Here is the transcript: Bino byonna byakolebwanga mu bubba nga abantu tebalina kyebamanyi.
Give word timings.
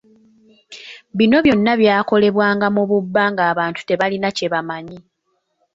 Bino 1.17 1.37
byonna 1.45 1.73
byakolebwanga 1.81 2.67
mu 2.75 2.83
bubba 2.89 3.23
nga 3.31 3.43
abantu 3.51 3.79
tebalina 3.87 4.27
kyebamanyi. 4.37 4.97